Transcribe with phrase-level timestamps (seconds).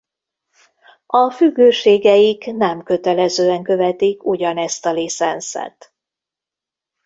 [1.05, 5.93] A függőségeik nem kötelezően követik ugyanezt a licencet.